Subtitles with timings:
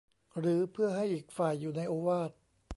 [0.39, 2.31] หรือเพื่อให้อีกฝ่ายอยู่ในโอวาท